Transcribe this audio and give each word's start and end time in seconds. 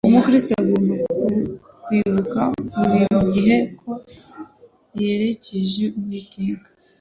Umukristo 0.07 0.51
agomba 0.61 0.95
kwibuka 1.83 2.39
buri 2.81 2.99
gihe 3.33 3.55
ko 3.79 3.91
yerejwe 4.99 5.85
Uwiteka 5.99 6.69